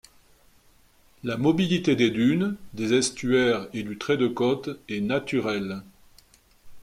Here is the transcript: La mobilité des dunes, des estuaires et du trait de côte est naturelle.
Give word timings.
La 1.23 1.37
mobilité 1.37 1.95
des 1.95 2.09
dunes, 2.09 2.55
des 2.73 2.93
estuaires 2.95 3.67
et 3.71 3.83
du 3.83 3.99
trait 3.99 4.17
de 4.17 4.27
côte 4.27 4.81
est 4.89 4.99
naturelle. 4.99 5.83